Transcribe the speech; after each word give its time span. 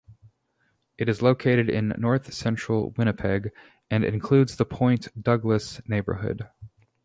It 0.97 1.07
is 1.09 1.21
located 1.21 1.69
in 1.69 1.89
north-central 1.95 2.95
Winnipeg, 2.97 3.51
and 3.91 4.03
includes 4.03 4.55
the 4.55 4.65
Point 4.65 5.09
Douglas 5.21 5.79
neighbourhood. 5.87 6.47